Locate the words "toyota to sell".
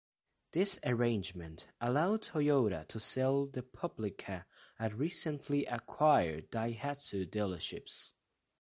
2.23-3.45